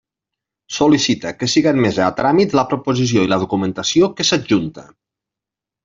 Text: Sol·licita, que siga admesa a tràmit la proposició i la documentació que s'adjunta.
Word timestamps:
Sol·licita, 0.77 1.33
que 1.41 1.49
siga 1.55 1.73
admesa 1.77 2.03
a 2.07 2.15
tràmit 2.21 2.57
la 2.61 2.65
proposició 2.73 3.27
i 3.27 3.31
la 3.35 3.39
documentació 3.47 4.11
que 4.19 4.27
s'adjunta. 4.31 4.89